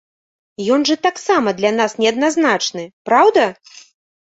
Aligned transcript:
Ён 0.75 0.85
жа 0.89 0.97
таксама 1.07 1.53
для 1.59 1.71
нас 1.77 1.95
неадназначны, 2.01 2.83
праўда? 3.13 3.49